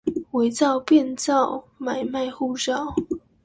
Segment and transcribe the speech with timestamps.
[0.31, 2.95] 偽造、變造、買賣護照